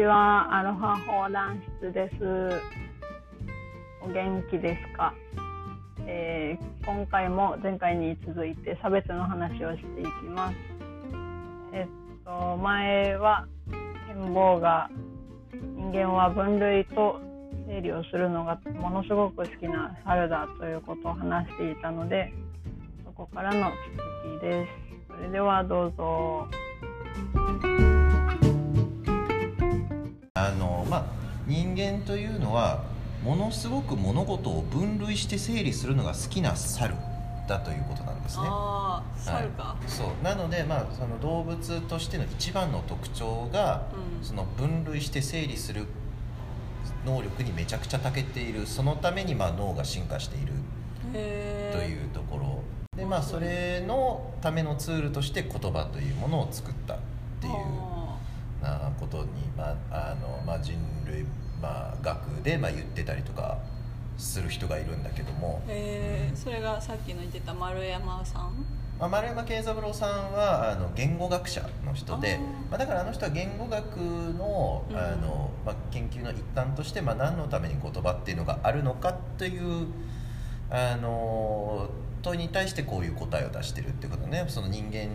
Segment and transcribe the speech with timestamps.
[0.00, 2.14] ちは、アロハ放談室です。
[4.00, 5.12] お元気ですか、
[6.06, 10.56] えー、今回も前回に続いて差別の話をしていきます。
[11.74, 13.46] えっと、前は、
[14.06, 14.88] 変貌が
[15.52, 17.20] 人間は分類と
[17.66, 22.32] 整理をするのがものすごく好きな猿だということを話していたので、
[23.04, 23.70] そこからの
[24.24, 24.70] 続きです。
[25.14, 26.69] それではどうぞ。
[30.48, 31.04] あのまあ
[31.46, 32.84] 人間というのは
[33.24, 36.94] ものすごく物事を分類して整理するのが好きな猿
[37.46, 38.44] だということなんですね。
[38.46, 40.24] ああ、猿か、はい、そう。
[40.24, 43.86] なので、まあ、その動物としての一番の特徴が、
[44.20, 45.86] うん、その分類して整理する
[47.04, 48.66] 能力にめちゃくちゃ長けている。
[48.66, 50.52] そのためにまあ脳が進化している
[51.12, 52.62] というところ。
[52.96, 56.98] で、まあ、それのためのツールとして言葉というものを作ったっ
[57.40, 57.52] ていう
[58.62, 60.74] なことに、まああのまあ、人
[61.06, 61.24] 類、
[61.60, 63.58] まあ、学でまあ言ってたりとか
[64.18, 68.64] する人がいるんだけども、えー、それがさっきの言ってた丸山さん？
[68.98, 72.38] まあ、丸山慶三郎さんはあの言語学者の人で
[72.70, 79.86] まあ、だからあの人は言語学のあの、まあ、研究の一端として、まあ、何のために言葉っていうのがあるのかという
[80.70, 81.88] あの
[82.22, 84.44] 問いに対してこういう答えを出してるっていうことね。
[84.48, 85.08] その人間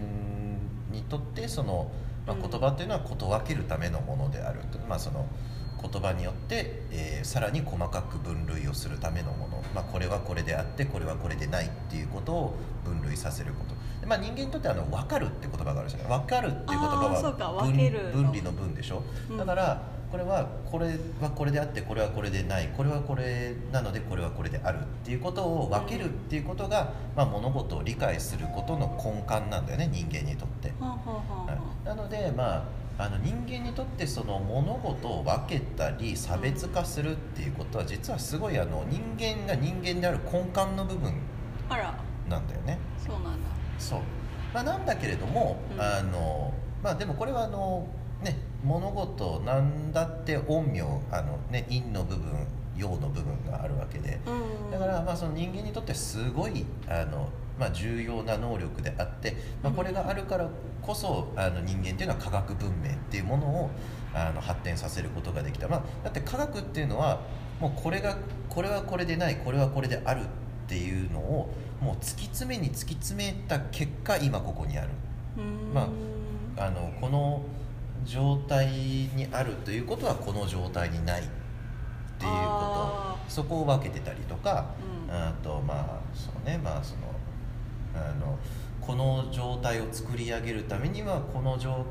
[0.91, 1.91] にとってその、
[2.25, 5.27] まあ、言葉っていうのは事分けるためのものであると、まあ、その
[5.81, 13.75] 言葉によって、えー、さらに細かく分類をするためのもの、まあ、これはこれであってこれはこれでないっていうことを分類させること。
[14.01, 16.07] で、まあ、人間にとってあの分かるって言葉があるじゃない。
[16.07, 19.03] 分かるっていう言葉は分分離の分でしょ、
[19.37, 20.87] だからこれはこれ
[21.21, 22.69] はこれであってこれはこれでない。
[22.75, 30.71] これはこれなのでこれはこれであるっていうことを分けるっていうことが、まあ、物事を理解することの根幹なんだよね人間にとって。
[30.79, 31.09] はい、
[31.95, 32.63] なのでまあ
[32.97, 41.13] あの人間にとってその物事を分けたり差別化するっていうことは実はすごいあの人間が人間である根幹の部分
[42.29, 42.79] なんだよね。
[42.97, 43.50] そうなんだ。
[43.78, 44.00] そう、
[44.53, 47.85] まあ、なんだけれども、うん、あのまあでもこれはあの
[48.23, 54.19] ね物事なんだって陰陽あのね陰の部分陽の部分があるわけで、
[54.72, 57.29] だからまあその人間にとってすごいあの
[57.59, 60.49] まあ、重要な能力であって、まあ、これがあるから
[60.81, 63.69] こそあの人間っていうのは科学文明っていうものを
[64.13, 67.21] あの発展させることができた、まあ、だって科学っていうのは
[67.59, 68.17] もうこれが
[68.49, 70.25] これはこれでないこれはこれであるっ
[70.67, 74.89] ていうのをもう突き詰めに突き詰めた結果今ここにある、
[75.73, 75.89] ま
[76.57, 77.44] あ、あのこの
[78.05, 81.23] 状態にあるということはこの状態にないっ
[82.17, 82.38] ていうこ
[83.01, 83.15] と。
[83.27, 84.65] そこを分けてたりとか、
[85.09, 87.01] うん、あとまあそうねまあその
[87.95, 88.38] あの
[88.81, 91.85] この状態を作り上げるためにはこの条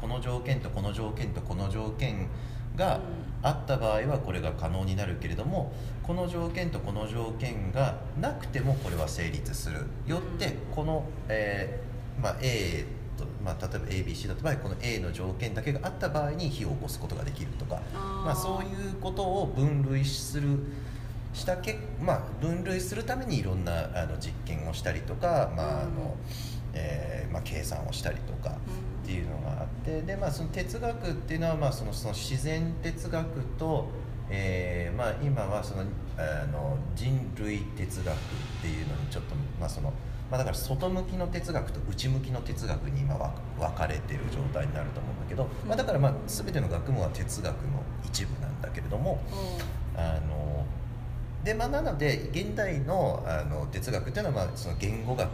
[0.00, 2.28] この条件とこの条件とこの条件
[2.76, 3.00] が
[3.42, 5.72] あった場合はこれが可能になるけれども
[6.02, 9.86] この条件とこの条件がなくてもこれは成立する。
[10.06, 12.84] よってこの、えーまあ、A
[13.16, 17.80] と、まあ、例えば ABC だった場合この A の条件だけがあった場合に火を起こすことができるとか。
[17.92, 20.58] まあ、そういうことを分類する
[21.34, 26.16] したけ、まあ、分類するためにいろんなあの実験をしたりとか、まああの
[26.72, 28.56] えーまあ、計算をしたりとか
[29.04, 33.88] っていうのがあってで、まあ、その哲学っていうのは、まあ、そのその自然哲学と、
[34.30, 35.82] えーまあ、今はその
[36.16, 38.18] あの人類哲学っ
[38.62, 39.92] ていうのにちょっと、まあその
[40.30, 49.20] まあ、だから外向きの哲学と内向きの哲学に今分かれてる状態になると思うんだけど、まあ、だからまあ全ての学問は哲学の一部なんだけれども、
[49.96, 50.53] あの
[51.44, 55.30] でまあ、なので現代のあの哲学っていうのはまあその言語学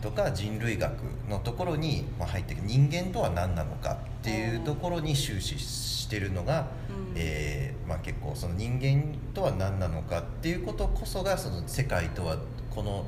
[0.00, 0.92] とか人類学
[1.28, 12.38] のところに入って人間とは何なのかっていうところに終始してるのが、うん、えー、まあ、結構その人間とは何なのかっていうことこそがその世界とは
[12.70, 13.04] この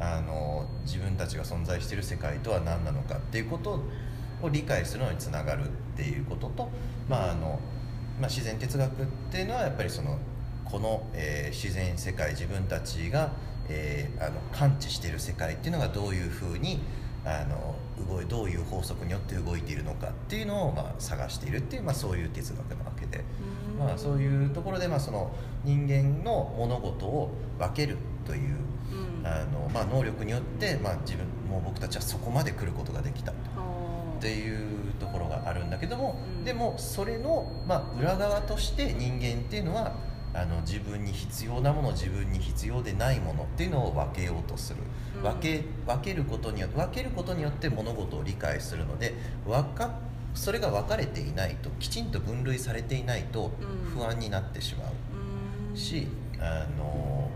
[0.00, 3.82] あの自分たちが存在している世界とは何なのかっていうこと
[4.42, 6.70] を理解するのにつながるっていうことと、
[7.06, 7.60] まああの
[8.18, 10.18] まあ、自然哲学っていうのはやっぱりその
[10.70, 13.32] この、えー、自然世界自分たちが、
[13.68, 16.80] えー、あの感知している世界っていうのがどういうふうに
[17.24, 17.74] あの
[18.08, 23.24] 動いどういう法則によって動いているのかっていうのを、まあ、探しているっていう、まあ、そういう哲学なわけで、
[23.78, 25.30] まあ、そういうところで、まあ、その
[25.64, 28.56] 人間の物事を分けるという、
[29.24, 33.34] あのまあ、能力によって、まあ、自分もう僕たちはそこまで来ることができたっ
[34.20, 39.92] ていうところがあるんだけども、でもそれの、まあ、裏側として人間っていうのは
[40.32, 44.80] あの自分に必要なもの自分に必要でないものっていうのを分けようとする、
[45.16, 49.90] うん、分け分けることによって分けることによって物事を理解するので分かっ
[50.34, 53.90] それが分かれていないときちんと分類されていないとうん。
[53.90, 54.86] 不安になってしまう。
[55.70, 55.76] うん。
[55.76, 56.06] し、
[56.38, 57.28] あの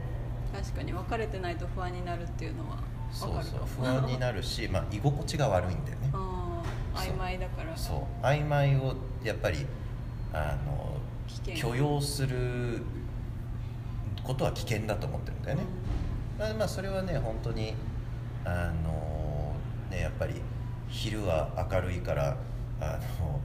[0.53, 2.79] 確かに分かれてないと不安になるっていうのは
[3.11, 6.11] そうそう不安になるし、 まあ、居心地が悪いんだよね。
[6.95, 7.77] 曖昧だから。
[7.77, 9.67] そう曖昧をやっぱり
[10.33, 10.97] あの
[11.57, 12.83] 許容する
[14.23, 15.65] ことは危険だと思ってるんだよね、
[16.39, 17.75] まあ、まあそれはね本当に
[18.45, 19.55] あの
[19.91, 20.35] ねやっぱり
[20.89, 22.37] 昼は明るいから
[22.81, 23.41] あの、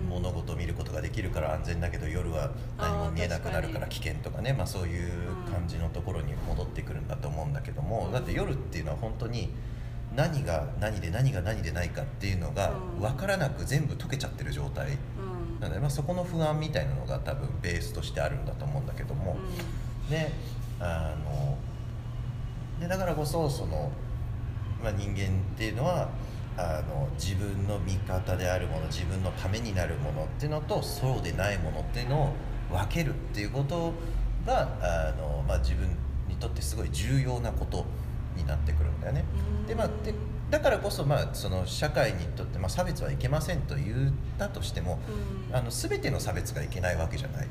[0.00, 0.08] うん。
[0.08, 4.52] 物事を見ることができるから安全だけど夜は何も見えなくなるから危険とかね。
[4.52, 5.10] まあ、そういう
[5.50, 8.12] 感じのところに戻ってくるんだと思うんだけども、うん。
[8.12, 9.50] だって夜っていうのは本当に
[10.14, 13.00] 何が何で何が何でないかっていうのがうん。
[13.00, 14.92] 分からなく全部解けちゃってる状態。
[14.92, 19.36] うんなので、まあ、そこの不安みたいなのが多分ベースとしてあるんだと思うんだけども、
[20.08, 20.30] で
[20.80, 21.58] あの
[22.80, 23.90] でだからこそその、
[24.82, 25.18] まあ、人間っ
[25.56, 26.08] ていうのは
[26.56, 32.32] あの自分の味方であるもの自分のためになるものっていうのとそうでないものっていうのを
[32.70, 33.92] 分けるっていうこと
[34.46, 35.88] があの、まあ、自分
[36.28, 37.84] にとってすごい重要なこと
[38.36, 39.24] になってくるんだよね。
[39.60, 39.66] うん。
[39.66, 40.14] でまあ、で
[40.50, 44.98] だからこそ、まあ、その社会にとって、まあ、差別はいけませんと言ったとしても、
[45.50, 45.56] うん。
[45.56, 47.48] あの全ての差別がいけないわけじゃない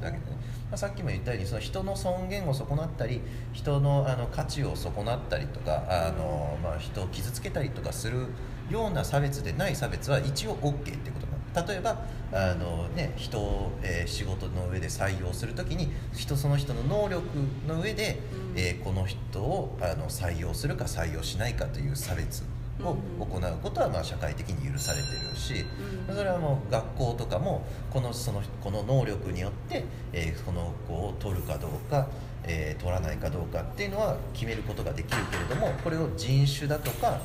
[0.00, 0.36] だけどね、
[0.70, 3.20] まあ、さっきも言ったようにその人の尊厳を損なったり
[3.52, 8.26] 人のあの価値を損なったりとかあの、まあ、人を傷つけたりとかする
[8.70, 11.68] ような差別でない差別は一応 OK っていうことなの。
[11.68, 12.02] 例えば
[12.32, 17.22] あの、ね、人を、えー仕事の上で採用するときに人その人の能力
[17.66, 22.42] の上で、うんえーこの人をあの採用するか採用しないかという差別
[22.82, 25.64] を行うことは、まあ、社会的に許されてるし、
[26.08, 32.06] うんそれはもう学校とかもこのそのこの能力によって、えーこの子を取るかどうか、
[32.44, 37.18] えー取らないかどうかっていうのは決めることができるけれどもこれを人種だとか、うん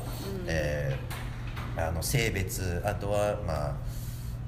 [0.46, 1.32] えー
[1.74, 3.74] あの性別あとはまあ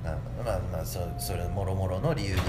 [0.04, 2.40] まあまあまあそそれもろもろの理由に、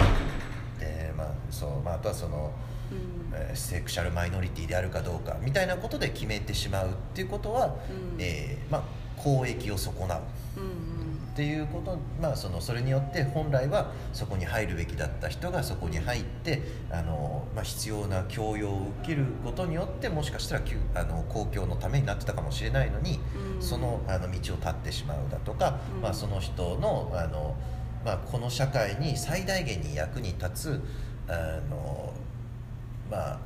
[0.82, 2.52] えーまあそうまあ、あとはその。
[2.92, 3.34] うん。
[3.34, 7.76] えーセクシャルマイノリティであるかどうかみたいなことで決めてしまうっていうことは、うん。
[8.20, 8.84] えーまあ、
[9.18, 10.20] 公益を損なう。
[11.36, 20.62] っていうこと、まあ、そのそれによって本来はそこに入るべきだった人がそこに入ってあの、まあ、必要な教養を受けることによってもしかしたら
[20.96, 23.20] あの公共のためになってたかもしれないのに、
[23.56, 23.62] うん。
[23.62, 26.02] そのあの道を立ってしまうだとか、うん。
[26.04, 27.58] まあ、その人のあの、
[28.06, 30.82] まあ、この社会に最大限に役に立つ
[31.28, 32.14] あの
[33.10, 33.40] まあ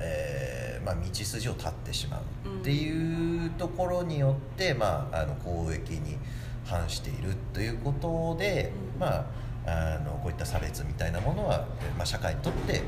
[0.00, 6.18] えーまあ、道筋を立ってしまうっていうところによって、まあ、あの公益に
[6.64, 9.00] 反しているということで、うん。
[9.00, 9.26] ま
[9.66, 12.82] あ、あのこういった差別みたいなものは、えーまあ、社会にとって、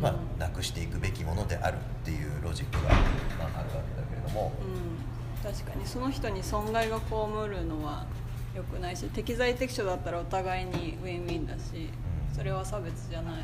[0.00, 2.96] まあうんなくしていくべきものであるっていうロジックが、ま
[3.56, 4.52] あ、あるわけだけれども。
[5.44, 7.04] うん、確かにその人に損害が被
[7.48, 8.06] るのは
[8.56, 11.90] 良くないし適材適所だったらお互いにウィンウィンだし
[12.30, 12.34] うん。
[12.34, 13.34] それは差別じゃない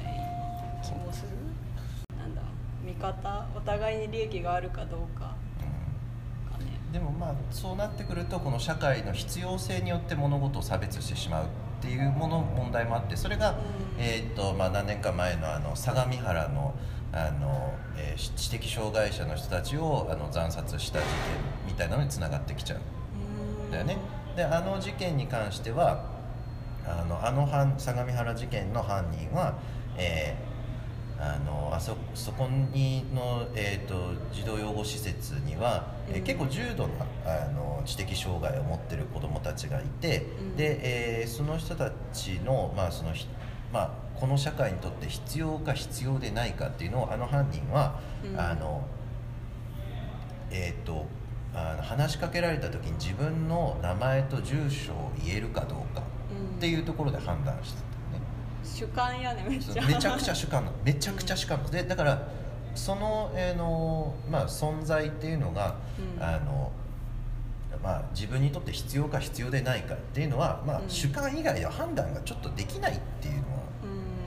[0.82, 1.28] 気もする
[3.00, 5.34] 方お互いに利益があるかどうか。
[5.60, 6.92] うん。
[6.92, 11.48] でもまあそうなってくるとこの社会の必要性によって物事を差別してしまうっ
[11.80, 13.56] ていうもの問題もあってそれが、うん。
[13.98, 16.74] えーっとまあ、何年か前のあの相模原の
[17.12, 21.14] あの、えー知的障害者の人たちをあの惨殺した事件
[21.66, 23.96] みたいなのにつながってきちゃうんだよね。
[24.34, 26.04] であの事件に関しては
[26.86, 29.54] あのあの犯相模原事件の犯人は、
[29.96, 30.45] えー
[31.18, 36.24] あのあそそこにの、えー、と児童養護施設には、えーうん。
[36.24, 40.56] 結構重度なあの知的障害を持ってる子どもたちがいて、うん。
[40.56, 43.26] で、えーその人たちの,、まあそのひ
[43.72, 48.38] まあ、この社会にとって必要か必要でないかっていうのをあの犯人は、うん。
[48.38, 48.86] あの
[50.50, 51.06] えっ、と
[51.54, 57.85] あの話しかけられた時に自分の名前と住所を言えるかどうかうんっていうところで判断して。
[58.76, 59.82] 主観やねめっちゃ。
[59.86, 60.76] めちゃくちゃ主観なの。
[60.84, 61.70] めちゃくちゃ主観なの。
[61.70, 62.28] でだから
[62.74, 66.22] その,、えーのまあ、存在っていうのが、うん。
[66.22, 66.70] あの
[67.82, 70.88] まあ、自分にとって必要か必要でないかっていうのは、まあうん。
[70.88, 73.44] 主観以外では判断がちょっとできないっていうのは、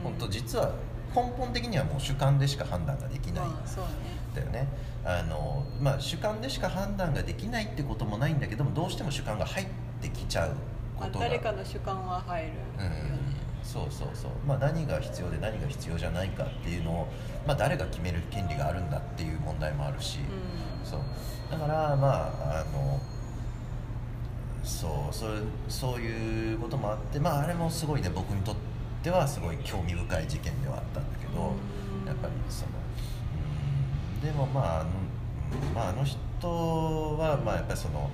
[0.04, 0.12] うん。
[0.12, 0.72] 本当実は
[1.16, 3.46] 根本的にはもう主観でしか判断ができない。
[3.46, 3.92] まあそうね。
[4.36, 4.68] だよね。
[5.06, 9.68] あの、まあ、主観でしか判断ができないってこともないんだけどもどうしても主観が入っ
[10.02, 10.56] てきちゃう
[11.00, 12.90] まあことが、誰かの主観は入るようん。
[12.90, 13.19] ね、
[13.72, 17.08] そうそうそう、まあ、何が必要で何が必要じゃないかっていうのを、
[17.46, 20.90] まあ、誰が決める権利があるんだっていう問題もあるし、うん。
[20.90, 21.02] そう。
[21.52, 23.00] だからまああの
[24.64, 28.56] そうそうそういうこともあって、まあ、あれもすごいね僕にとっ
[29.04, 31.54] てはすごい興味深い事件ではあったんだけど、
[32.02, 32.08] うん。
[32.08, 32.72] やっぱりその
[34.16, 34.22] うん。
[34.28, 34.90] でもまああの,、
[35.76, 36.18] まあ、あの人
[37.20, 38.10] はまあやっぱりその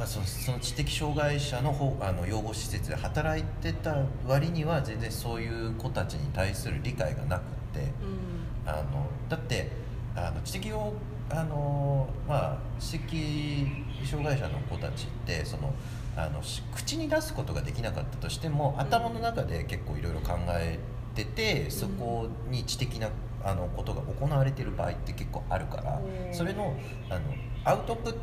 [0.00, 7.42] まあ、そのその知的障害者の方あの養護施設で働いてた割には全然そういう子たちに対する理解がなく
[7.78, 8.66] て、うん。
[8.66, 9.70] あのだって
[10.16, 10.94] あの知的を
[11.28, 13.66] あの、まあ、知的
[14.02, 15.74] 障害者の子たちってその
[16.16, 20.78] あのし口に出すことができなかったとしても頭の中で結構いろいろ考え
[21.14, 23.10] てて、そこに知的な
[23.44, 26.74] あのことが行われている場合って結構あるから、うんそれの
[27.10, 27.20] あの
[27.64, 28.18] アウトプット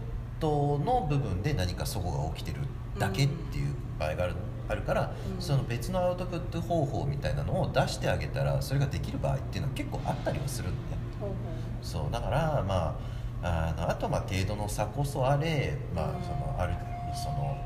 [0.45, 2.61] の部分で何かそこが起きてる
[2.99, 4.35] だけっていう場合がある
[4.69, 11.01] あるから、うんその別のアウトプット方法みたいなのを出してあげたらそれができる場合っていうのは結構あったりはするんだよ。
[11.19, 11.35] ほうほ
[11.81, 12.99] そうだからま
[13.41, 16.21] ああのあとまあ程度の差こそあれ、まあ、うん。
[16.21, 16.73] そのある
[17.15, 17.57] その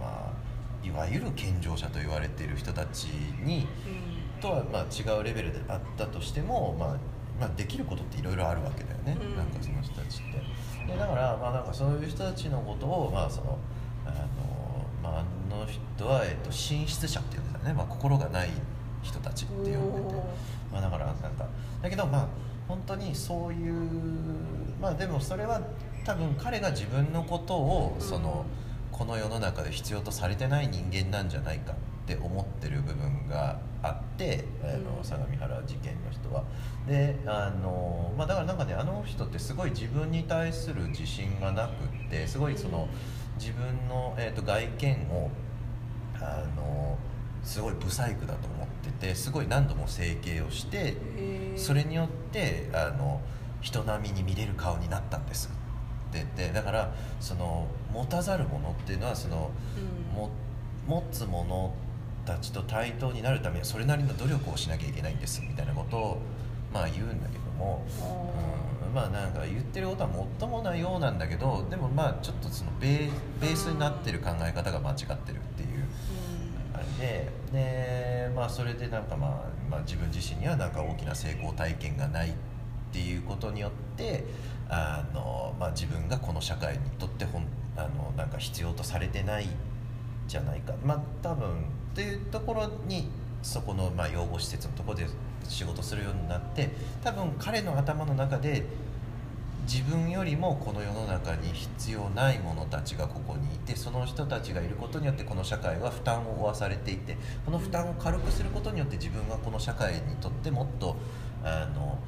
[0.00, 3.04] まあいわゆる健常者と言われている人たち
[3.42, 3.66] に
[4.38, 6.96] うとはまあ違うレベルであったとしても、まあ
[7.38, 9.36] まあ、できることっていろいろあるわけだよね、うん。
[9.36, 10.92] なんかその人たちって。
[10.92, 13.58] でだからまあなんかそういう人たちのことをまあその
[14.06, 14.16] あの、
[15.02, 18.50] まあ、あの人は、えっと、進出者っていうんだよね、まあ、心がない
[19.02, 19.78] 人たちって呼んでて。
[20.14, 20.24] お
[20.72, 21.46] まあ、だからなんか
[21.82, 22.28] だけどまあ
[22.66, 23.90] 本当にそういう
[24.80, 25.60] まあでもそれは
[26.04, 28.00] 多分彼が自分のことをうん。
[28.00, 28.46] その、
[28.90, 31.74] この世の中で必要とされてない人間なんじゃないかっ
[32.06, 35.04] て思ってる部分があってあのうん。
[35.04, 36.44] 相模原事件の人は。
[36.86, 42.88] であの、まあ、だからなんかねあの人ってすごい自分に対する自信がなくってすごいその、
[43.38, 45.30] 自分の、えー、と外見を
[46.20, 46.98] あの
[47.44, 50.96] すごいブサイクだと思っててすごい何度も整形をして
[51.56, 53.20] それによってあの
[53.60, 55.48] 人並みに見れる顔になったんです。
[55.48, 60.16] って言ってだからその持たざるものっていうのはそのうん。
[60.16, 60.30] も
[60.86, 61.74] 持つもの
[62.28, 66.18] たちと対等になるためにはそれなりの努力をしなきゃいけないんですみたいなことを
[66.72, 67.86] まあ言うんだけども、
[68.86, 75.84] うん、まあなんか言ってることはもっともなようなんだけどでもまあちょっとそのベースになってる考え方が間違ってるっていう
[76.74, 79.30] あれでで、まあ、それでなんか、まあ、
[79.70, 82.32] まあ自分自身にはなんか大きな成功体験がないっ
[82.92, 84.24] ていうことによって
[84.68, 89.48] あの、まあ、自分がこの社会にとってほんあのなんか必要とされてない
[90.26, 90.74] じゃないか。
[90.84, 93.08] まあ多分っていうところに
[93.42, 95.06] そこのまあ養護施設のところで
[95.48, 96.70] 仕事するようになって
[97.02, 98.64] 多分彼の頭の中で
[99.62, 110.96] 自分よりもこの世の中に必要ない者たちがここにいてその人たちがいることによってこの社会は負担を負わされていてこの負担を軽くすることによって自分がこの社会にとってもっと
[111.44, 111.98] あの、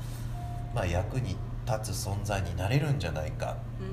[0.74, 3.58] まあ、役に立つ存在になれるんじゃないか。
[3.78, 3.86] うん。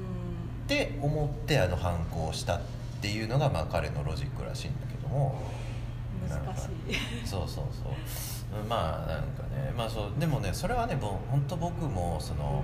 [0.65, 2.61] って思ってあの反抗をしたっ
[3.01, 5.41] ていうのがまあ彼のロジックらしいんだけども
[6.29, 6.65] 難し
[7.23, 7.27] い。
[7.27, 8.63] そうそうそう。
[8.69, 9.73] まあなんかね。
[9.77, 12.63] まあそうでもねそれはねもう本当僕もその、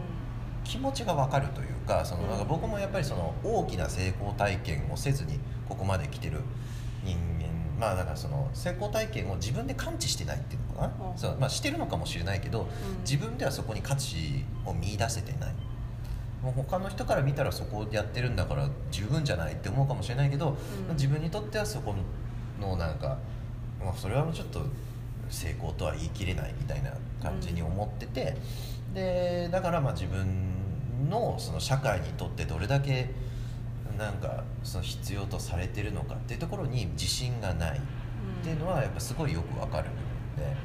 [0.63, 6.39] 気持ちが分かるというかそのうんなんか僕もやっぱりその大きな成功体験をせずにここまで来てる
[7.03, 7.43] 人間
[7.79, 11.17] まあだからその成功体験を自分で感知してないっていうのかな、うん。
[11.17, 12.67] そうまあ、してるのかもしれないけど、ん。
[13.01, 15.53] 自分ではそこに価値を見出せてない。
[16.41, 20.57] もう他の人から見たらそこでやってるんだから十分じゃないって思うかもしれないけど、
[20.89, 20.95] うん。
[20.95, 21.95] 自分にとってはそこ
[22.61, 23.17] のなんか、
[23.83, 24.61] まあ、それはちょっと
[25.29, 28.35] 成功とは言い切れないみたいな感じに思ってて、
[28.93, 30.53] でだからまあ自分
[31.09, 33.09] のその社会にとってどれだけ
[33.97, 37.81] なんかその必要とされてるのかっていうところに自信がないっ
[38.43, 39.89] ていうのはやっぱすごいよくわかる
[40.35, 40.55] 部分で、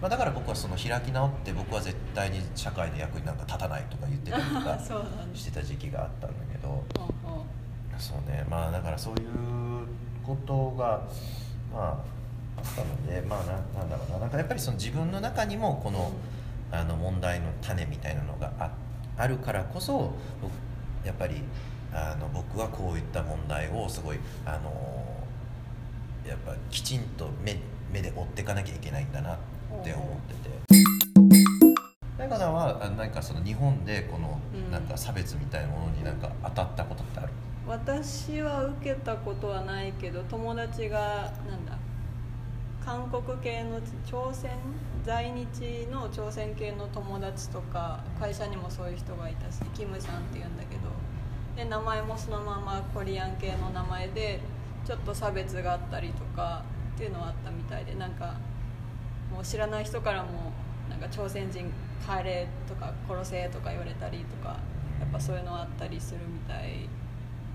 [0.00, 4.78] まあ、だから僕はその開き直って僕は絶対に社会の役になんか立たないとか言ってたりとか
[5.34, 6.84] してた時期があったんだけど
[7.98, 8.44] そうね。
[8.48, 9.86] まあだからそういう
[10.24, 11.02] ことが
[11.72, 11.98] まああ
[12.62, 14.18] ったのでまあななんだろうな。
[14.18, 16.12] なんかやっぱりその自分の中にもこの,、
[16.70, 18.70] あの問題の種みたいなのがあ
[19.16, 20.52] あるからこそ僕
[21.06, 21.42] やっぱり
[21.92, 24.70] あの僕はこういった問題をすごいあの
[26.26, 27.58] やっぱきちんと目
[27.92, 29.38] 目で追っていかなきゃいけないんだなっ
[29.84, 30.56] て思ってて。
[32.18, 34.70] なんかさんはあなんかその日本でこのうん。
[34.70, 37.32] なんか差別みたいなものになんか当たったことってある、
[37.66, 41.78] う私は受けたことはないけど友達がなんだ
[42.86, 44.52] 韓国系の朝鮮
[45.04, 50.82] 在日の朝鮮系の友達とか会社にもそういう人がいたしキムさんっていうんだけど
[51.56, 54.38] で名前もそのままコリアン系の名前で
[54.86, 56.62] ちょっと差別があったりとか
[56.94, 58.36] っていうのはあったみたいでなんか
[59.34, 60.52] もう知らない人からも
[60.88, 61.72] なんか朝鮮人
[62.08, 64.60] 帰れとか殺せとか言われたりとか
[65.00, 66.88] やっぱそういうのはあったりするみたい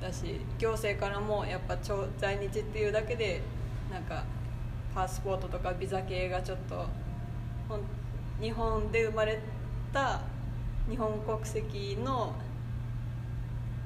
[0.02, 1.78] だし行政からもやっぱ
[2.20, 3.42] 在日っていうだけで
[3.90, 4.26] なんか
[4.94, 6.86] パスポートとかビザ系がちょっと
[8.42, 9.40] 日本で生まれ
[9.94, 10.22] た
[10.90, 12.34] 日本国籍の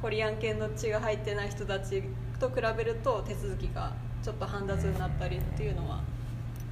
[0.02, 2.04] コリアン系の血が入ってない人たち
[2.40, 3.94] と比べると手続きが
[4.24, 6.02] ちょっと煩雑になったりっていうのは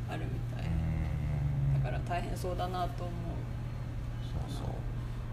[0.10, 0.70] あるみたい。
[1.84, 3.16] だから大変そうだなと思う。
[4.50, 4.68] そうそう。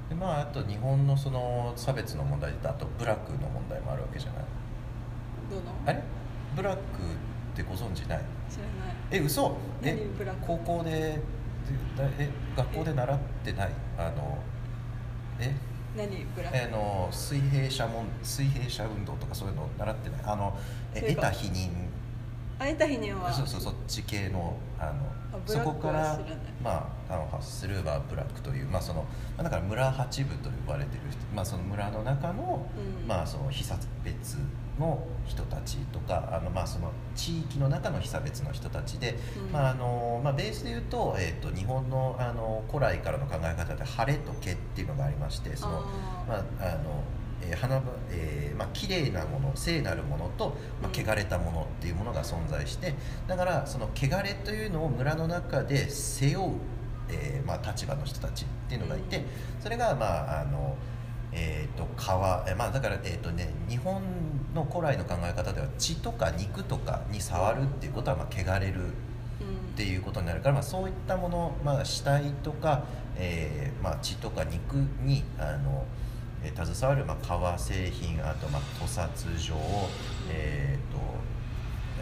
[0.08, 4.44] でまああと日本のその差別の問題だとブラックの問題もあるわけじゃない。
[5.50, 5.62] どの？
[5.86, 6.02] あれ？
[6.56, 8.20] ブラックってご存知ない？
[8.50, 8.94] 知らない。
[9.12, 9.56] え嘘？
[9.82, 10.08] え？
[10.18, 11.20] 何高校でで
[11.96, 13.70] だえ学校で習ってない？
[13.96, 14.38] あの
[15.38, 15.54] え？
[15.96, 20.20] 何ブラあの水平社もん水平社運動とかそういうの習ってない？
[20.24, 20.56] あの
[20.94, 21.70] え得そういうかた否認？
[22.58, 23.32] あえた日には？
[23.32, 24.92] そうそうそっち系のあの
[25.46, 26.36] ブラックそこからは知らない。
[26.62, 29.04] まああの発する、まあ、ブラックという、まあその
[29.36, 33.08] まあ、だから村八部と呼ばれてる人、まあ、その村の中の,、うん。
[33.08, 34.36] まあその被差別
[34.80, 39.52] の人たちとかあの、まあ、その地域の中の被差別の人たちで、うん。
[39.52, 45.84] まああのまあ、ベースで言うと,、えー、と日本のあの古来からの考え方で晴れと毛っていうのがありましてその
[46.26, 47.04] まああの
[47.42, 51.10] えー花ばえーまあ綺麗なもの聖なるものと、まあ、うん。
[51.10, 52.94] 汚れたものっていうものが存在して
[53.28, 56.52] だからその汚れというのを村の中で背負う、
[57.10, 59.24] えーまあ、立場の人たちっていうのがいて、うん。
[59.60, 60.76] それがまああの
[61.32, 64.02] えー、と川えーまあだから、えーとね、日本
[64.54, 68.86] の古来の考え方では血とか肉とかに触るっていうことはまあ汚れるうん。
[68.86, 68.90] っ
[69.76, 72.84] ていうことになるから、まあ、そういったもの、まあ、死体とか、
[73.16, 75.84] えーまあ、血とか肉にあの、
[76.42, 79.54] えー携わる、まあ、革製品あと、まあ、屠殺場、
[80.30, 80.98] えーと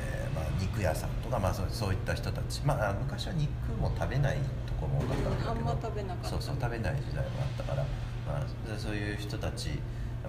[0.01, 3.51] えーまあ、肉屋さんとか、まあ、そうそういった人たち、まあ、あ昔は肉
[3.81, 4.37] も食べない
[4.67, 6.29] ところも多かったんだけどあんま食べなかった。
[6.31, 7.85] そうそう食べない時代もあったから、
[8.27, 9.71] まあ、でそういう人たち、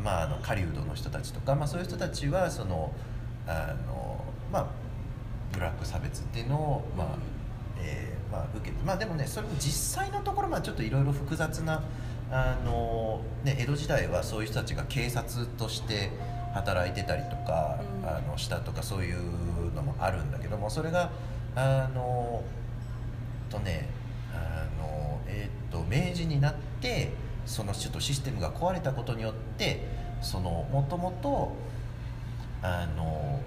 [0.03, 2.91] まあ、あの狩人の人たちとか、まあ、そういう人たちはその
[3.47, 4.67] あの、まあ、
[5.51, 7.19] ブラック差別っていうのを、まあうん。
[7.81, 11.81] えーまあ、受けてまあでもねそれも実際のところまあちょっといろいろ複雑な
[12.29, 16.11] あの、ね、江戸時代はそういう人たちが警察として
[16.53, 18.07] 働いてたりとか、うん。
[18.07, 21.11] あのしたとかそういうのもあるんだけどもそれが
[21.55, 22.43] あの
[23.49, 23.89] とね
[24.33, 27.11] あの、えー、と明治になって
[27.49, 29.81] そのちょっとシステムが壊れたことによって
[30.21, 31.51] そのもともと
[32.61, 33.41] あの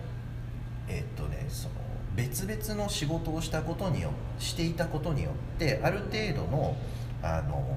[0.89, 1.75] えっ、とねその
[2.17, 4.11] 別々の仕事をしたことによ
[4.41, 6.77] していたことによってある程度の
[7.23, 7.77] あの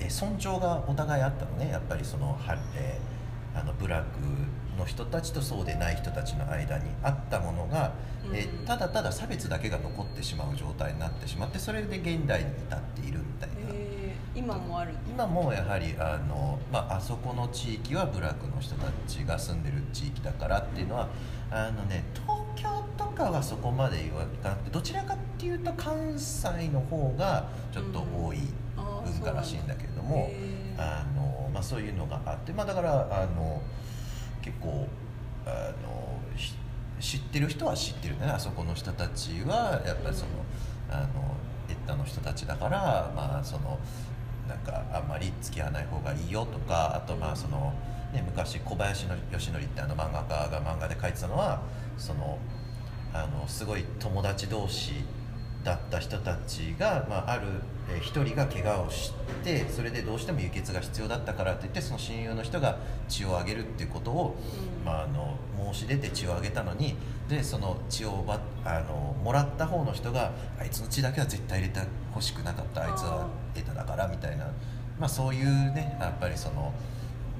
[0.00, 1.70] え尊重がお互いあったのね。
[1.70, 3.12] やっぱりそのは、えー
[3.54, 4.18] あのブラック
[4.78, 7.92] の人たちとそうでない人たちの間にあったものが、
[8.32, 8.64] えーうん。
[8.64, 13.56] ただただ差別だけが残ってしまう状態になってしまってそれで現代に至っているみたいな。
[13.74, 14.01] えー
[14.34, 21.08] 今もある今もやはりあの、まああそこの地域はブラックの人たちが住んでる地域だからっていうのは
[21.50, 28.38] あのね東京とかはそこまで言わなくてどちらかっていうと関西の方がちょっと多い
[28.76, 30.30] 文化らしいんだけれども、
[30.78, 33.60] あのまあ、そういうのがあって、まあ、だからあの
[34.40, 34.88] 結構
[35.44, 36.54] あのひ
[37.00, 38.32] 知ってる人は知ってるんだね。
[38.32, 40.30] あそこの人たちはやっぱりその、
[40.88, 41.34] あの
[41.68, 43.78] エッタの人たちだからまあその
[44.52, 47.72] なんかあんまり付き合わない方がいいよとかあとまあその、
[48.12, 51.62] ね、昔小林の義則ってあの漫画家が漫画で書いてたのは
[51.96, 52.38] その
[53.14, 55.04] あのすごい友達同士
[55.64, 57.42] だった人たちが、まあ、ある
[57.90, 59.12] えー一人が怪我をし
[59.44, 64.36] てそれでどうしても輸血が必要だったからといってその親友の人が血をあげるっていうことを、
[64.80, 64.84] うん。
[64.84, 65.36] まあ、あの
[65.72, 66.96] 申し出て血をあげたのに
[67.28, 71.80] でその血をばあのもらった方の人があいつの血だけは絶対入れて
[72.12, 74.46] ほしくなかったあいつは得ただからみたいな、
[74.98, 76.72] まあ、そういうねやっぱりその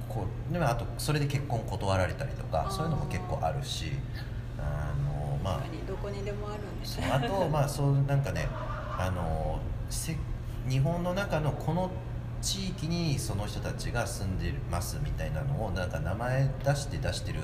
[0.09, 3.93] こうでもあとそれで結婚断られたりとかそういうのも結構あるし
[5.43, 5.61] まあ。
[5.87, 10.17] どこにでもあるんですあとまあそうなんかねあのせ
[10.69, 11.91] 日本の中のこの
[12.41, 17.41] 地域にその人たちが住んでますみたいなのをなんか名前出して出してる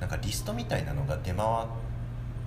[0.00, 1.36] なんかリストみたいなのが出回っ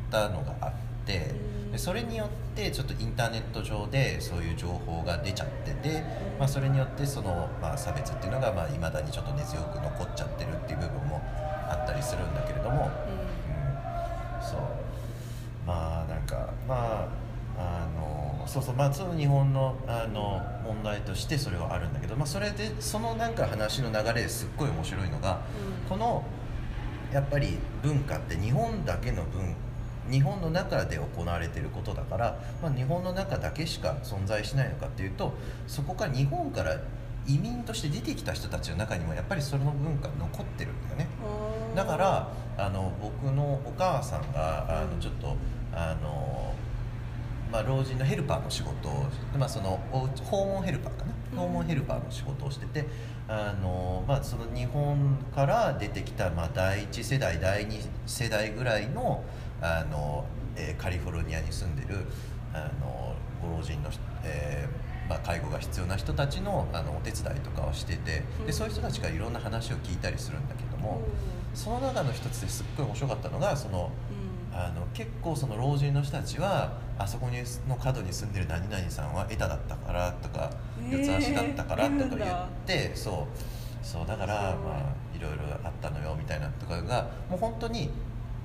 [0.10, 0.72] たのがあっ
[1.06, 1.72] てうん。
[1.72, 6.04] でそれによってちょっとインターネット上でそういう情報が出ちゃってて、
[6.40, 12.86] まあ、それによってその、まあ、差別っていうのがいまだにちょっと根強く残っちゃってるっていう部分もあったりするんだけれども。
[12.86, 13.30] ううん。
[14.42, 14.88] そう
[16.69, 25.41] まああのそうそうまあその日本のあの問題としてそれはあるんだけど、まあ、それでそのなんか話の流れですっごい面白いのが、
[25.84, 26.23] うんこの
[27.12, 29.55] やっぱり文化って日本だけの文
[30.12, 35.34] 日本の中で行われていることだから、まあ、日本の中だけしか存在しないのかっていうと
[35.65, 36.77] そこから日本から
[37.25, 41.08] 移民として出てきた人たちの中にもやっぱりその文化残ってるんだよね。
[41.71, 45.36] うんだからあの僕のお母さんがあうんのちょっと
[45.71, 46.49] あの、
[47.52, 49.06] まあ、老人のヘルパーの仕事を、
[49.38, 51.14] まあ、そのお訪問ヘルパーかな？
[51.34, 51.40] うん。
[51.40, 52.86] 訪問ヘルパーの仕事をしてて、
[53.28, 59.24] あの、まあ、その日本から出てきた、まあ、第1世代第2世代ぐらいの
[59.62, 62.06] あの、えーカリフォルニアに住んでる
[62.54, 63.90] あのご老人の、
[64.24, 68.46] えーまあ、介護が必要な人たちのあのお手伝いとかをしててうん。
[68.46, 71.02] でそういう人たちからいろんな話を聞いたりするんだけども、
[71.54, 74.18] その中の一つですっごい面白かったのがそのうん
[74.60, 77.38] あの結構その老人の人たちはあそこに
[77.69, 80.52] の角に住んでる何々さんはエタだったからとか
[80.89, 83.28] 四つ足だったからとか言って、そ
[83.82, 84.06] うそう。
[84.06, 87.89] だからまあいろいろあったのよみたいなとかがもう本当に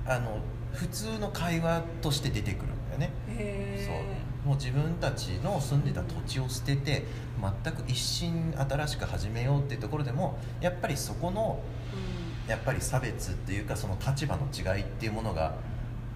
[0.07, 0.37] あの
[0.71, 3.11] 普通の会話として出てくるんだよね。
[3.37, 3.95] へそう。
[3.95, 7.03] えもう自分たちの住んでた土地を捨てて
[7.41, 11.59] 全く一新新しく始めようっていうところでもやっぱりそこの
[12.47, 15.55] やっぱり差別っていうかその立場の違いっていうものが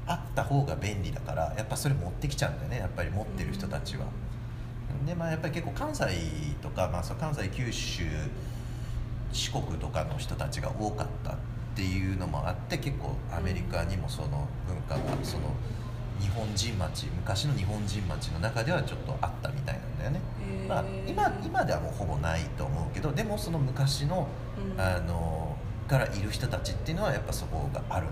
[0.10, 4.06] あった方が便利だからやっぱそれ持ってきちゃうんだよねやっぱり持ってる人たちは。
[5.06, 6.06] でまあやっぱり結構関西
[6.62, 8.04] とか、まあ、その関西九州
[9.32, 11.36] 四国とかの人たちが多かったっ
[11.76, 15.54] ていうのもあって結構アメリカにもその文化がその
[16.20, 20.20] 日本人町昔の日本人町の中ではちょっとあったみたいなんだよね。
[20.68, 25.56] まあ、今今ではもうほぼないと思うけどでもその昔の,、うんあの
[25.88, 28.10] からいる人たちっていうのはやっぱそこがあるん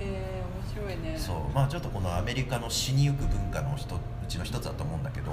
[0.00, 0.33] だよね。
[0.74, 1.16] 白いね。
[1.18, 1.36] そう。
[1.54, 5.30] まあちょっとこのアメリカの死にゆく文化の人うちの一つだと思うんだけど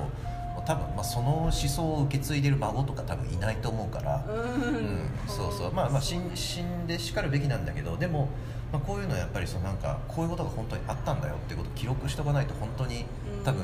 [0.65, 5.10] 多分まあその思想を受け継いでる孫とか多分いないと思うから、うん、うん。
[5.27, 5.73] そうそう。
[5.73, 8.30] まあまあ死死んでしかるべきなんだけどでも、
[8.71, 13.06] まあ、こういうのはやっぱりそのなんかこういうことが本当にあったんだよってことを記録しとかないと本当に
[13.43, 13.63] 多分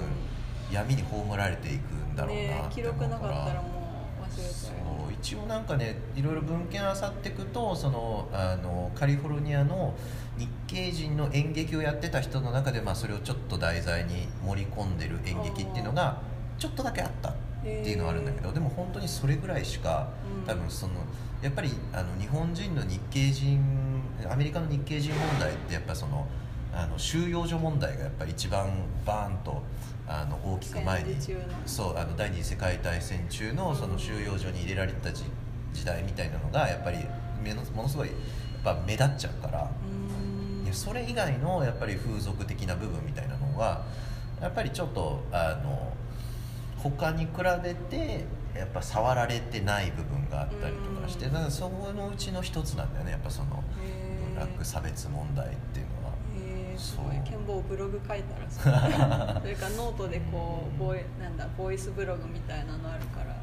[0.72, 3.70] 闇に葬られていくんだろうなって思うから、録なかったらも
[4.20, 5.14] う忘れちゃうそう。
[5.14, 9.94] 一応なんかねいろいろ文献あさっていくとそのあのカリフォルニアの
[10.38, 16.22] 日系人の演劇をやってた人の中で、まあ、それをちょっと題材に盛り込んでる演劇っていうのが
[16.60, 20.46] ちょっとだけあったっていうのはあるんだけどでも本当にそれぐらいしかうん。
[20.46, 20.94] 多分その
[21.42, 23.62] やっぱりあの日本人の日系人
[24.30, 26.28] アメリカの日系人問題ってやっぱその
[26.74, 28.70] あの収容所問題がやっぱり一番
[29.06, 29.62] バーンと
[30.08, 31.16] あの大きく前に
[31.66, 35.24] そうあの第二次世界大戦中のその収容所に入れられた時
[35.74, 36.98] 時代みたいなのがやっぱり
[37.76, 38.18] ものすごいやっ
[38.64, 40.27] ぱ目立っちゃうからうん
[40.68, 43.86] でそれ以外のやっぱり風俗的な部分みたいなのは
[44.42, 45.94] やっぱりちょっとあの
[46.78, 47.32] 他に比
[47.64, 51.34] べてやっぱ触られてない部分があったりとかしてうん。
[51.34, 53.64] だからそこのうちの一つなんだよねやっぱその
[54.34, 56.14] ブラック差別問題っていうのは。
[56.36, 56.78] へー。
[56.78, 63.28] すごいそうケンボーブログ書いたらさ それからノートでこうボイなんだボイスブログみたいなのあるから。
[63.28, 63.34] ね。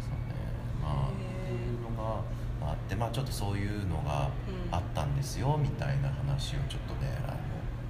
[0.00, 0.34] そうね。
[0.82, 1.48] まあへー。
[1.48, 4.74] そういうのがあってまあちょっとそういうのがうん。
[4.74, 7.36] あったんですよみたいな話をちょっとねあの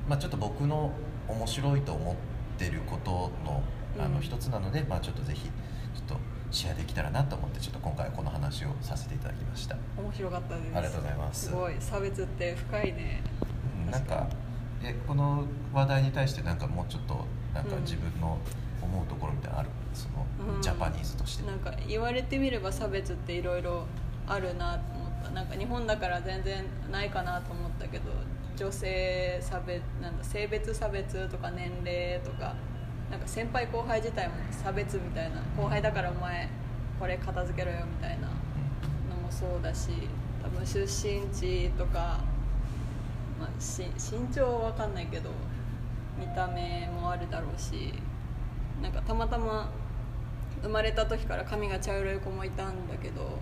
[0.08, 0.92] まあちょっと僕の
[1.28, 2.16] 面白いと思っ
[2.58, 3.62] てることの
[3.98, 4.14] あうん。
[4.14, 6.16] の一つなので、まあちょっとぜひちょっと
[6.50, 9.76] シェアできたらなと思ってちょっと今回はこの話をさせていただきました。
[9.98, 10.76] 面白かったです。
[10.76, 11.46] ありがとうございます。
[11.46, 11.74] すごい。
[11.80, 13.22] 差別って深いね。
[13.86, 14.26] うんなんか
[14.82, 17.82] えこの話題に対してなんかもうちょっとなんかうん。
[17.82, 18.38] 自分の
[18.80, 19.70] 思うところみたいなのある？
[19.92, 20.62] その、うん。
[20.62, 21.46] ジャパニーズとして。
[21.46, 23.86] なんか言われてみれば差別っていろいろ
[24.32, 25.30] あるなと思った。
[25.30, 28.04] なんか日本だから全然ないかなと思ったけど
[28.56, 32.54] 女性差別なんだ性別差別とか年齢とか
[33.10, 36.48] なんか先輩後輩自体も差別みたいな後輩だからお前
[36.98, 39.90] これ片付けろよみたいなのもそうだし
[40.42, 42.20] 多分出身地とか、
[43.40, 45.30] まあ、身長は分かんないけど
[46.18, 47.94] 見た目もあるだろうし
[48.82, 49.70] なんかたまたま
[50.62, 53.38] 生まれた時から髪が茶色い子もいたんだけど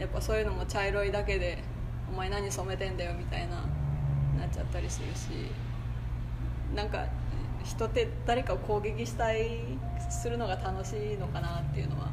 [0.00, 1.62] やっぱそういうのも茶色いだけで
[2.12, 3.56] 「お前何染めてんだよ」みたいな
[4.38, 5.52] なっちゃったりするし
[6.74, 7.06] なんか
[7.62, 9.60] 人って誰かを攻撃したい
[10.08, 12.08] するのが楽しいのかなっていうのは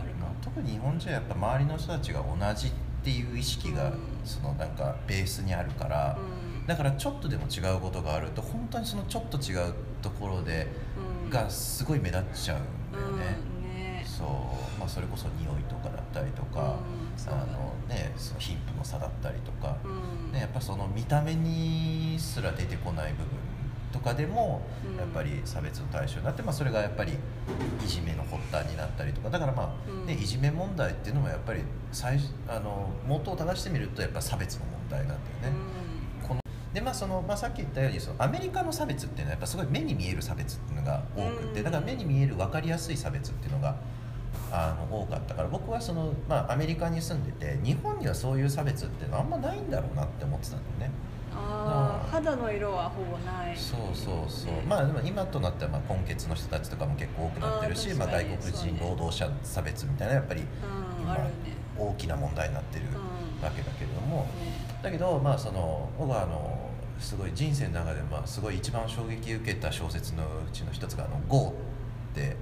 [0.00, 2.70] あるかまあ特に日本人はやっぱ周りの人たちが同じっ
[3.04, 3.98] ていう意識が、うん。
[4.24, 6.66] そのなんかベースにあるから、うん。
[6.66, 10.66] だからちょっとでも違うことがあると本当にそのちょっと違うところで、
[11.24, 11.30] うん。
[11.30, 13.62] がすごい目立っちゃうんだよね、うん。
[13.62, 14.02] ね。
[14.06, 14.26] そう、
[14.80, 20.32] まあ、それこそ匂いとかだったりとか、うあのねその貧富の差だったりとか、うん。
[20.32, 23.26] ね、やっぱその見た目にすら出てこない部分
[23.92, 24.96] とかでも、うん。
[24.96, 29.30] やっぱり差別の対象になって、まあ、それがやっぱりいじめの発端になったりとか。
[29.30, 30.06] だからまあ、うん。
[30.06, 35.58] ね、いじめ問題っていうのもやっぱり最初あの元を正してみるとやっぱ差別の問題なんだよね。
[36.26, 36.40] この
[36.72, 41.64] でまあそのまあ、さっき言ったようにそのアメリカの差別っていうのはやっぱすごい目に見える差別っていうのが多くてうん。
[41.64, 43.76] だから目に見える分かりやすい差別っていうのが
[44.54, 50.94] あの多かったから僕はその、まあ、アメリカに住んでて日本にはそういう差別っていうのはあんまないんだろうなって思ってたんだよね。
[51.36, 53.56] ああ肌の色はほぼない。
[53.56, 54.52] そうそうそう。
[54.68, 60.42] まあでも今となってはまあ根血の人たちとかも結構多くなってるしまあ、外国人労働者差別みたいなやっぱり
[61.00, 61.18] 今
[61.76, 62.84] 大きな問題になってる
[63.42, 64.28] わけだけれども、
[64.82, 71.52] だけどまあその僕はあのすごい人生の中でまあすごい一番衝撃を受けた小説のうちの一つが「あの GO」
[72.12, 72.36] って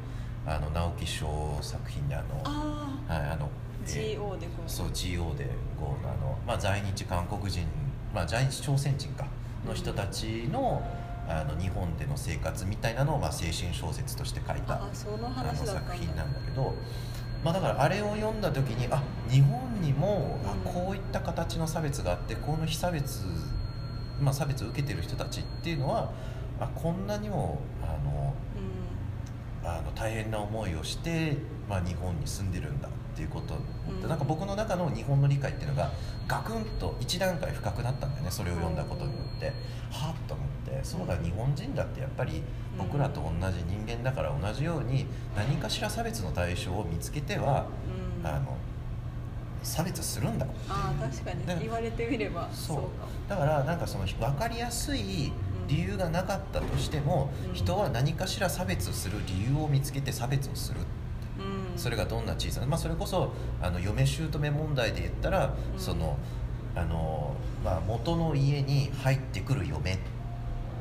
[0.46, 3.48] あの直木賞作品であのはいあの
[3.86, 7.66] GO でそう GO で GO のあの、まあ、在日韓国人、
[8.14, 9.26] まあ、在日朝鮮人か
[9.66, 10.82] の人たちの,、
[11.28, 16.74] あの日本での生活みたいなのを、まあ、青春小説として書いたあの作品なんだけど。
[17.44, 23.24] まあ、だからあれを読んだ時にあ日本にも、あこういった形の差別があってこの非差別、
[24.20, 26.12] まあ、差別を受けてる人たちっていうのは
[26.60, 27.58] あこんなにも
[29.64, 31.36] あの大変な思いをして、
[31.68, 33.54] まあ、日本に住んでるんだっていうこと
[34.00, 35.92] で、なんか僕の中の日本の理解っていうのが
[36.26, 39.52] ガクンと一段階深くなったんだよねそれを読んだことによって。
[39.92, 42.42] はっと思ってそうだ日本人だってやっぱり
[42.78, 45.04] 僕らと同じ人間だから同じように
[45.36, 47.66] 何かしら差別の対象を見つけては、
[48.24, 48.56] あの
[49.62, 51.60] 差別するんだあ確かに。
[51.60, 55.30] 言われてみればそうだからなんかその分かりやすい
[55.68, 60.80] 理由がなかったとしても、人は何かしら差別する理由を見つけて差別をする。
[61.76, 66.18] それがどんな小さな、まあ、それこそあの嫁姑問題で言ったら、うん、その
[66.74, 69.98] あの、まあ、元の家に入ってくる嫁っ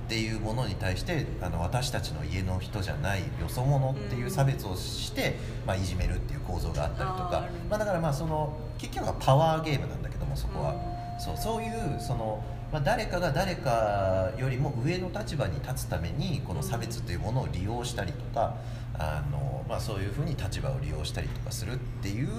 [0.08, 7.48] ていうものに対してあの私たちの家の人じゃないよそ者っていう差別をして、うん、まあ、いじめるっていう構造があったりとか。
[7.70, 12.44] まあ、だからまあその結局はパワーゲームなんだけどもそこは、うん、そうそういうその。
[12.72, 18.56] まあ、誰かが誰かよりも上の立場に立つためにこの差別というものを利用したりとか、
[18.98, 22.30] あの、まあ、そういうふうに立場を利用したりとかするっていう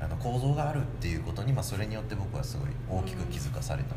[0.00, 2.68] あの構造があるっていうことに、まあ、それによって僕はすごい
[3.00, 3.94] 大きく気づかされた。